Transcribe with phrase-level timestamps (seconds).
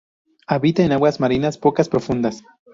[0.47, 2.41] Habita en aguas marinas pocas profundas.